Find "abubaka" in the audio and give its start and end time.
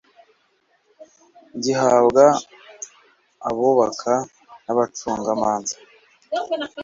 3.47-4.13